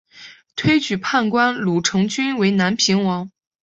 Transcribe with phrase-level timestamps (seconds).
[0.55, 3.29] 推举判官卢成均为南平王。